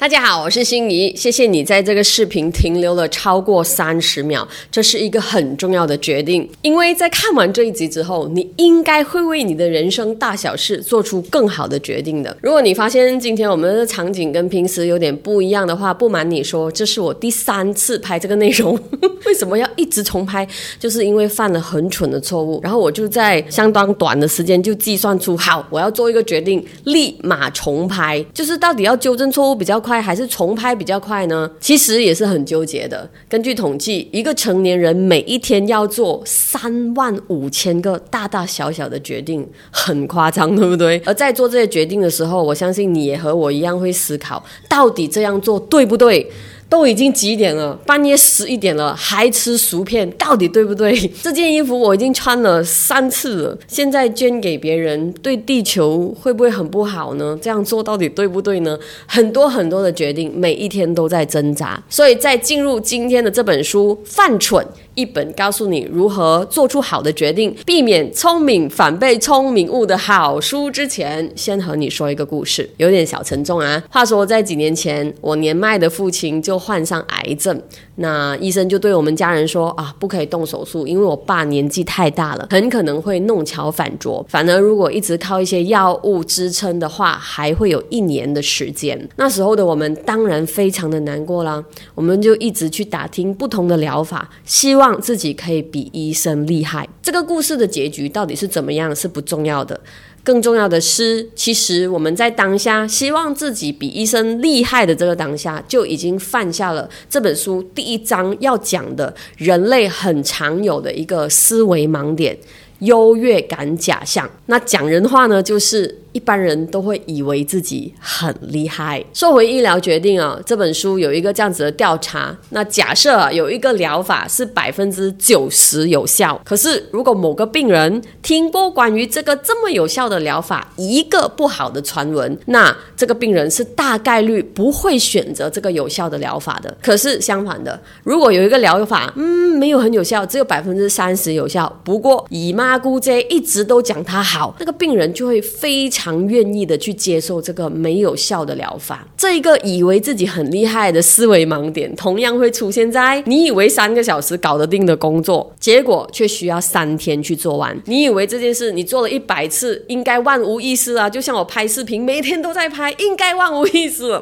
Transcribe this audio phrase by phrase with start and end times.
[0.00, 12.34] 大家好，我是心怡，谢谢你在这个视频停留了超过三十秒，这是一个很重要的决定，因为在看完这一集之后，你应该会为你的人生大小事做出更好的决定的。
[12.40, 18.78] 如果你发现今天我们的场景跟平时有点不一样的话，不瞒你说，这是我第三次拍这个内容，
[19.26, 20.46] 为什么要一直重拍？
[20.78, 29.82] 就是因为犯了很蠢的错误，然后我就在相当短的时间就计算出，好，我要做一个决定，立马重拍，就是到底要纠正错误比较。
[30.02, 31.50] 还是重拍比较快呢？
[31.60, 33.08] 其实也是很纠结的。
[33.28, 41.00] 根据统计，一个成年人每一天要做三万五千个大大小小的决定，很夸张，对不对？
[41.04, 46.30] 而在做这些决定的时候，我相信你也和我一样会思考，到底这样做对不对？
[46.68, 47.74] 都已经几点了？
[47.86, 50.94] 半夜十一点了，还吃薯片，到底对不对？
[51.22, 57.38] 这件衣服我已经穿了三次了，现在捐给别人，对地球会不会很不好呢？
[57.40, 58.78] 这样做到底对不对呢？
[59.06, 61.82] 很多很多的决定，每一天都在挣扎。
[61.88, 64.64] 所以在进入今天的这本书《犯蠢》。
[64.98, 73.80] 一本告诉你如何做出好的决定，避免聪明反被聪明误的好书之前，先和你说一个故事，有点小沉重啊。
[73.88, 77.62] 话说在几年前，我年迈的父亲就患上癌症。
[78.00, 84.24] 那医生就对我们家人说啊，不可以动手术，因为我爸年纪太大了，很可能会弄巧反拙。
[84.28, 89.08] 反而如果一直靠一些药物支撑的话，还会有一年的时间。
[89.16, 91.62] 那时候的我们当然非常的难过啦，
[91.94, 96.88] 我们就一直去打听不同的疗法，希望自己可以比医生厉害。
[97.02, 99.80] 这个故事的结局到底是怎么样是不重要的。
[100.24, 112.36] 更重要的是，其实我们在当下希望自己比医生厉害的这个当下，就已经犯下了这本书第一章要讲的人类很常有的一个思维盲点——
[112.80, 114.28] 优越感假象。
[114.46, 116.02] 那讲人话呢，就是。
[116.12, 119.04] 一般人都会以为自己很厉害。
[119.12, 122.36] 说回医疗决定啊，这本书有一个这样子的调查。
[122.48, 136.74] 那假设啊有一个疗法是百分之九十有效，可是如果某个病人听过关于这个这么有效的疗法一个不好的传闻，那这个病人是大概率不会选择这个有效的疗法的。
[136.82, 146.18] 可是相反的，如果有一个疗法，嗯，没有很有效，只有百分之三十有效，不过姨妈姑姐一直都讲他好，那个病人就会非常。
[146.28, 157.74] 愿意的去接受这个没有效的疗法，这一个以为自己很厉害的思维盲点，同样会出现在你以为三个小时搞得定的工作，结果却需要三天去做完。
[157.86, 164.20] 你以为这件事你做了一百次，应该万无一失啊，就像我拍视频，每天都在拍，应该万无一失。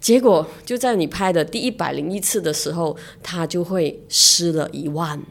[0.00, 5.22] 结果就在你拍的第一百零一次的时候，它就会失了一万。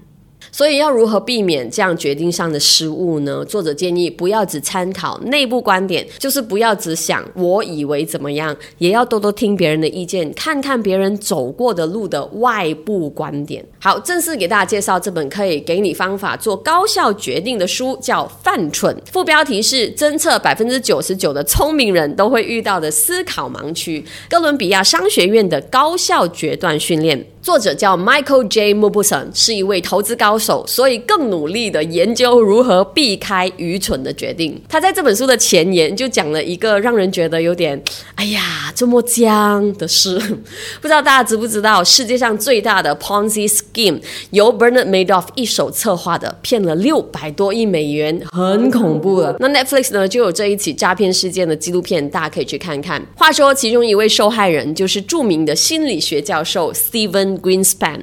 [0.54, 3.44] 所以要如何避免这样决定上的失误呢？
[3.44, 13.66] 作者建议不要只参考内部观点，就是不要只想我以为怎么样，也要多多听别人的意见，看看别人走过的路的外部观点。
[13.80, 27.26] 好，正式给大家介绍这本可以给你方法做高效决定的书，叫《犯蠢》，副标题是侦测百分之九十九的聪明人都会遇到的思考盲区——哥伦比亚商学院的高效决断训练。
[27.42, 28.74] 作者叫 Michael J.
[28.74, 34.62] m u b u s o n 是一位投资高，手所以更努力的研究如何避开愚蠢的决定。
[34.68, 37.82] 他在这本书的前言就讲了一个让人觉得有点
[38.16, 40.20] “哎呀，这么僵”的事。
[40.82, 49.38] 不知道大家知不知道，世界上最大的 Ponzi scheme 由 Bernard Madoff 一手策划的，骗了六百多亿美元，很恐怖了。
[49.40, 53.02] 那 Netflix 呢，就有这一起诈骗事件的纪录片，大家可以去看看。
[53.16, 57.40] 话说，其中一位受害人就是著名的心理学教授 Steven。
[57.44, 58.00] Greenspan，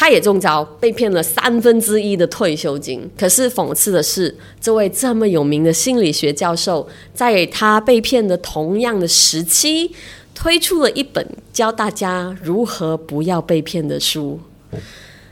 [0.00, 3.06] 他也中招，被骗了三分之一的退休金。
[3.18, 9.92] 可是讽刺的是，这位这么有名的心理学教授，在他被骗的同样的时期，
[10.34, 14.40] 推出了一本教大家如何不要被骗的书。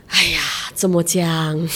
[0.09, 0.39] 哎呀，
[0.75, 1.67] 这么僵，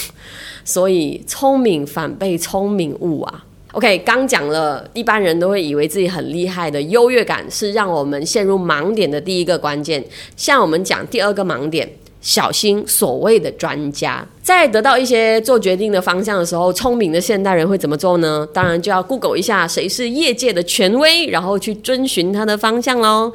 [0.64, 10.06] 所以聪明反被聪明误啊！OK，刚讲了，一般人都会以为自己很厉害的优越感是让我们陷入盲点的第一个关键。
[10.38, 11.92] 像我们讲第二个盲点，
[12.24, 14.28] 小心所谓的专家。
[14.42, 18.46] 在得到一些做决定的方向的时候，聪明的现代人会怎么做呢？
[18.52, 23.32] 当然就要 Google 一下谁是业界的权威，然后去遵循他的方向喽。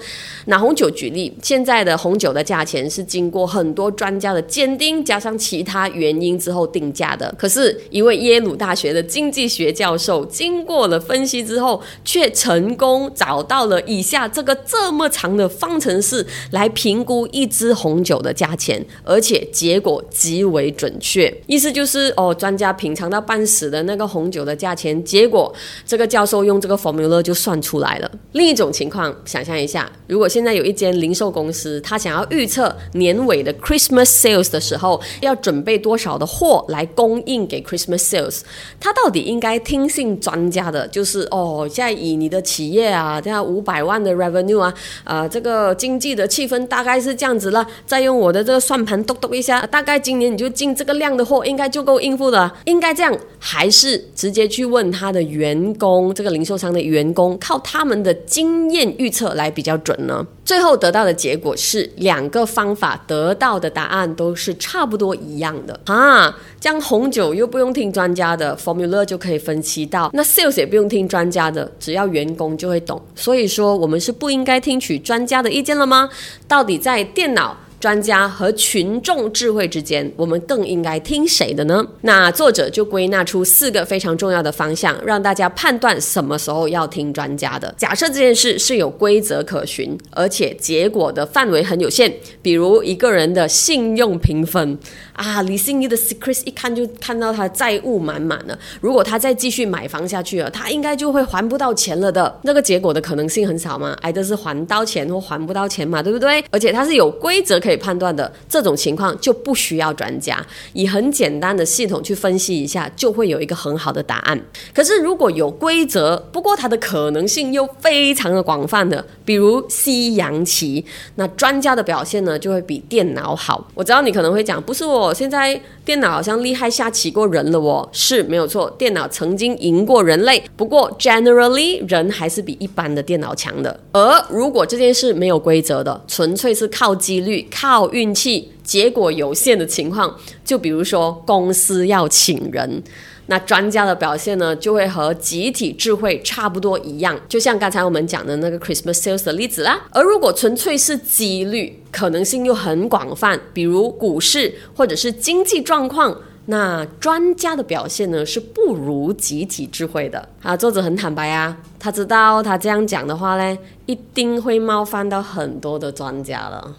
[0.47, 7.35] 拿红酒举例，现在的红酒的价钱是经过很多专家的鉴定，加上其他原因之后定价的。
[7.39, 20.93] 可是，一位耶鲁大学的经济学教授经过了分析之后，却成功找到了以下这个这么长的方程式来评估一支红酒的价钱，而且结果极为准。
[21.01, 25.55] 确，意思就是哦，专家品尝到半死的那个红酒的价钱，结果
[25.87, 28.11] 这个教授用这个 formula 就算出来了。
[28.33, 38.41] 另一种情况，想象一下，如果现在有一间零售公司，他想要预测年尾的 Christmas sales 的时候，要准备多少的货来供应给 Christmas sales，
[38.81, 50.99] 他到底应该听信专家的，就是哦，现在以你的企业啊，这样五百万的 revenue 啊，啊，这个经济的气氛大概是这样子了，再用我的这个算盘嘟嘟一下，大概今年你就进这个。
[50.99, 60.27] 量的货应该就够应付了，应该这样，还是直接去问他的员工，这个零售商的员工，靠他们的经验预测来比较准呢？
[60.45, 66.37] 最后得到的结果是，两个方法得到的答案都是差不多一样的啊。
[66.59, 73.01] 这样红酒又不用听专家的 formula 就可以分析到，那 sales 也不用听专家的，只要员工就会懂。
[73.15, 76.11] 所以说，我们是不应该听取专家的意见了吗？
[76.49, 77.57] 到底在电脑？
[77.81, 81.87] 专家和群众智慧之间，我们更应该听谁的呢？
[82.01, 87.73] 那作者就归纳出四个非常重要的方向，让大家判断什么时候要听专家的。
[87.79, 94.77] 假设这件事是有规则可循，而且结果的范围很有限，比如一个人的信用评分
[95.13, 102.41] 啊，李信义的 secret 一看就看到他债务满满了，如果他再继续买房下去了，他应该就会还不到钱了的。
[102.43, 106.45] 那个结果的可能性很少嘛，挨的是还到钱或还不到钱嘛，对不对？
[106.51, 107.68] 而且他是有规则可。
[107.69, 110.43] 可以判断的这种情况就不需要专家，
[110.73, 114.41] 以很简单的系统去分析一下，就会有一个很好的答案。
[114.73, 120.83] 可是如果有规则，不过它的可能性又非常的广泛的，比如西洋棋，
[121.17, 123.69] 那专家的表现呢就会比电脑好。
[123.75, 133.79] 我知道你可能会讲，不是我现在电脑好像厉害下棋过人了哦，是没有错，电脑曾经赢过人类，不过 generally 人还是比一般的电脑强的。
[133.93, 137.47] 而如果这件事没有规则的，纯粹是靠几率。
[137.61, 140.15] 靠运气，结果有限的情况，
[140.45, 142.81] 就比如说公司要请人，
[143.27, 149.81] 那专家的表现呢，就会和集体智慧差不多一样，就像刚才我们讲的那个 Christmas sales 的例子啦。
[149.91, 156.17] 而如果纯粹是几率，可能性又很广泛，比如股市或者是经济状况，
[156.47, 160.29] 那专家的表现呢，是不如集体智慧的。
[160.43, 166.77] 啊，作者很坦白啊，他知道他这样讲的话呢，一定会冒犯到很多的专家了。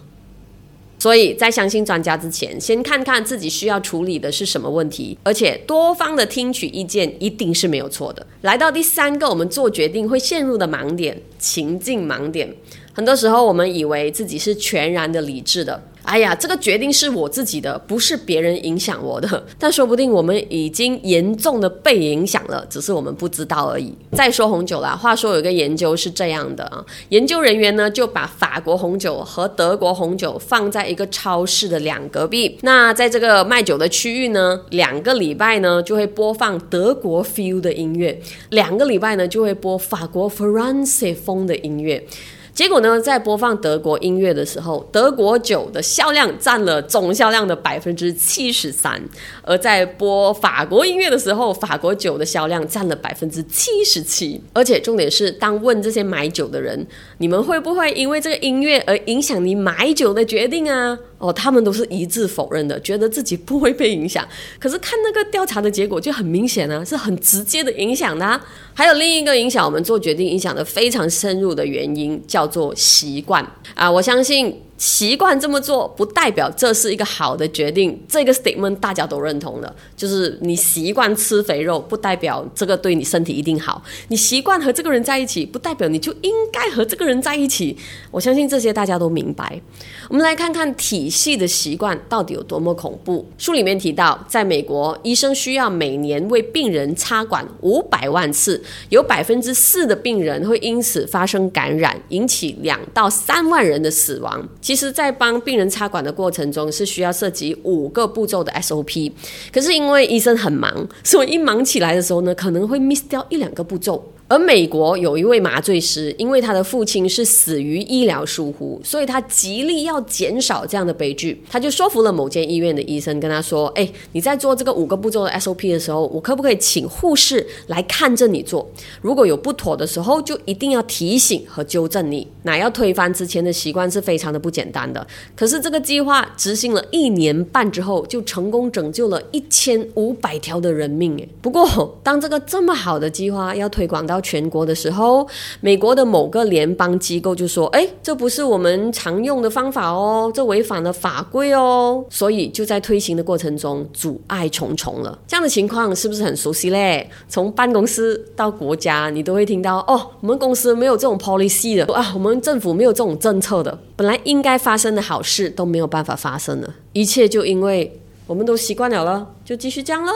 [1.00, 8.24] 所以在相信专家之前，先看看自己需要处理的是什么问题，而且多方的听取意见一定是没有错的。
[8.42, 12.54] 来到第三个，我们做决定会陷入的盲点——情境盲点。
[12.92, 15.82] 很多时候，我们以为自己是全然的理智的。
[16.02, 19.44] 哎呀，这个决定是我自己的，不是别人影响我的。
[19.58, 23.94] 但说不定我们已经严重的被影响了，只是我们不知道而已。
[24.12, 32.58] 再说红酒啦，话说有一个研究是这样的啊，研究人员呢就把法国红酒和德国红酒放在一个超市的两隔壁。
[32.62, 38.20] 那在这个卖酒的区域呢，两个礼拜呢就会播放德国 feel 的音乐，
[38.50, 42.04] 两个礼拜呢就会播法国 France 风的音乐。
[42.52, 49.00] 结果呢，在播放德国音乐的时候，德国酒的销量占了总销量的百分之七十三；
[49.42, 54.40] 而在播法国音乐的时候，法国酒的销量占了百分之七十七。
[54.52, 56.86] 而且重点是，当问这些买酒的人，
[57.18, 60.98] 你们会不会因为这个音乐而影响你买酒的决定啊？
[61.20, 64.26] 哦，他们都是一致否认的，觉得自己不会被影响。
[64.58, 68.40] 可是看那个调查的结果就很明显啊，是很直接的影响的。
[68.74, 73.88] 还有另一个影响我们做决定、影响的非常深入的原因，叫做习惯啊。
[73.88, 74.60] 我相信。
[74.80, 78.02] 习惯这么做，不代表这是一个好的决定。
[78.08, 83.82] 这个 statement 大家都认同的，就是你习惯吃肥肉，不代表这个对你身体一定好。
[84.08, 87.76] 你习惯和这个人在一起，不代表你就应该和这个人在一起。
[88.10, 89.60] 我相信这些大家都明白。
[90.08, 93.28] 我们来看看体系的习惯到底有多么恐怖。
[93.36, 104.48] 书里面提到，在美国，医生需要每年为病人插管五百万次，有百分之四的病人会因此发生感染，引起两到三万人的死亡。
[104.70, 109.10] 其实，在帮病人插管的过程中，是需要涉及五个步骤的 SOP。
[109.52, 114.12] 可是因为医生很忙，所以一忙起来的时候呢，可能会 miss 掉一两个步骤。
[114.30, 121.42] 而美国有一位麻醉师，因为他的父亲是死于医疗疏忽，所以他极力要减少这样的悲剧。
[121.50, 128.70] 他就说服了某间医院的医生，跟他说：“哎，你在做这个五个步骤的 SOP 的时候，我可不可以请护士来看着你做？
[129.02, 132.28] 如果有不妥的时候，就一定要提醒和纠正你。
[132.44, 135.04] 那要推翻之前的习惯是非常的不简单的。
[135.34, 141.18] 可是这个计划执行了一年半之后，就成功拯救了一千五百条的人命。
[141.20, 145.26] 哎，不过当这个这么好的计划要推广到全国的时候，
[145.60, 155.18] 美国的某个联邦机构就说：“哎，这不是我们常用的方法哦，这违反了法规哦。”所以就在推行的过程中阻碍重重了。
[155.26, 157.08] 这样的情况是不是很熟悉嘞？
[157.28, 170.12] 从办公室到国家，你都会听到：“哦，我们公司没有这种 policy 的啊，我们政府没有这种政策的。”本来应该发生的好事都没有办法发生了，一切就因为我们都习惯了了，就继续这样了。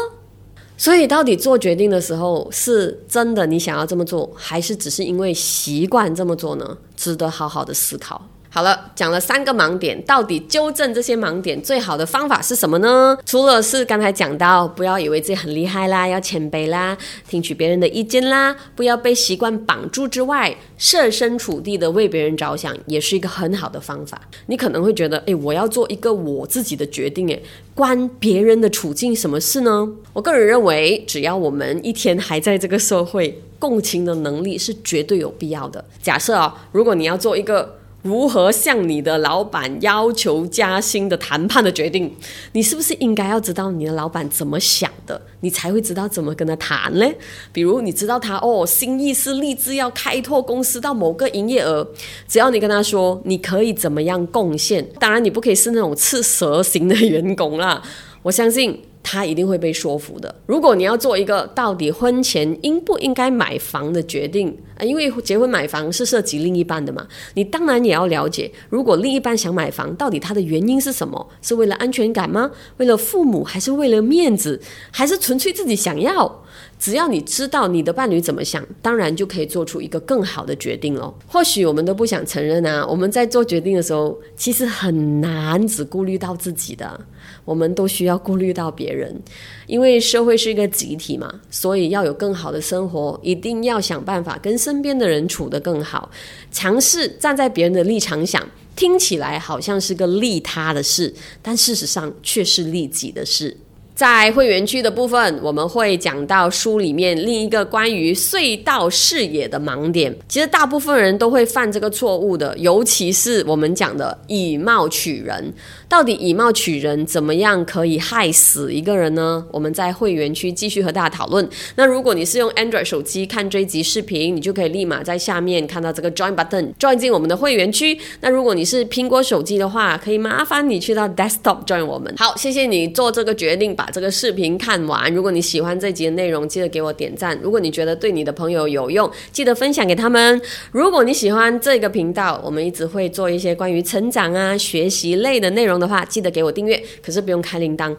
[0.77, 6.77] 所以，到底做决定的时候，是真的你想要这么做，还是只是因为习惯这么做呢？
[6.97, 8.29] 值得好好的思考。
[8.55, 13.19] 好了，讲了三个盲点，到底纠正这些盲点最好的方法是什么呢？
[13.27, 16.97] 除了是刚才讲到，不要以为自己很厉害啦，要谦卑啦，
[17.29, 24.21] 听取别人的意见啦，不要被习惯绑住之外，设身处地的为别人着想，也是一个很好的方法。
[24.47, 27.43] 你可能会觉得，诶，我要做一个我自己的决定，诶，
[27.75, 29.89] 关别人的处境什么事呢？
[30.13, 35.85] 我个人认为，只要我们一天还在这个社会，共情的能力是绝对有必要的。
[36.01, 37.79] 假设啊，如果你要做一个。
[38.05, 42.15] 如何向你的老板要求加薪的谈判的决定，
[42.53, 47.11] 你是不是应该要知道你的老板怎么想的，你才会知道怎么跟他谈呢？
[47.51, 51.89] 比如你知道他哦，心意是立志要开拓公司到某个营业额，
[52.29, 57.83] 只要你跟他说你可以怎么样贡献，当然你不可以是那种吃蛇型的员工啦，
[58.25, 58.83] 我相信。
[59.07, 60.35] 他一定会被说服的。
[60.47, 71.29] 如果你要做一个到底婚前应不应该买房的决定啊，因为结婚买房是涉及另一半的嘛，你当然也要了解，如果另一半想买房，到底他的原因是什么？
[71.43, 72.51] 是为了安全感吗？
[72.79, 74.59] 为了父母，还是为了面子，
[74.91, 76.43] 还是纯粹自己想要？
[76.85, 81.15] 只要你知道你的伴侣怎么想，当然就可以做出一个更好的决定了。
[81.27, 87.01] 或许我们都不想承认啊，我们在做决定的时候，其实很难只顾虑到自己的，
[87.47, 89.19] 我们都需要顾虑到别人。
[89.67, 96.11] 因为社会是一个集体嘛，所以要有更好的生活，一定要想办法跟身边的人处得更好，
[96.53, 103.57] 尝试站在别人的立场想，听起来好像是个利他的事，但事实上却是利己的事。
[103.95, 110.13] 在会员区的部分，我们会讲到书里面另一个关于隧道视野的盲点。
[110.29, 115.55] 其实大部分人都会犯这个错误的，尤其是我们讲的以貌取人。
[115.89, 119.45] 到底以貌取人怎么样可以害死一个人呢？
[119.53, 121.49] 我们在会员区继续和大家讨论。
[121.77, 127.97] 那如果你是用 Android 手机看这集视频，你就可以立马在下面看到这个 Join Button，Join 进我们的会员区。
[128.23, 132.13] 那如果你是苹果手机的话，可以麻烦你去到 Desktop Join 我们。
[132.17, 135.13] 好，谢谢你做这个决定吧，把这个视频看完。
[135.13, 137.39] 如果你喜欢这集的内容，记得给我点赞。
[137.43, 140.41] 如果你觉得对你的朋友有用，记得分享给他们。
[140.73, 145.79] 如果你喜欢这个频道，我们一直会做一些关于成长啊、学习类的内容。
[145.79, 147.95] 的话，记得给我订阅，可是不用开铃铛，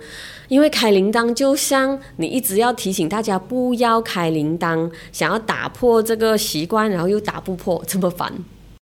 [0.47, 8.33] 因为开铃铛就像你一直要提醒大家不要开铃铛，想要打破这个习惯，然后又打不破，这么烦。